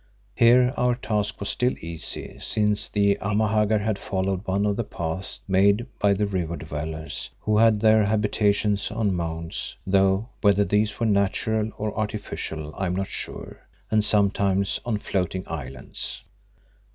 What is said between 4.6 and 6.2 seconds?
of the paths made by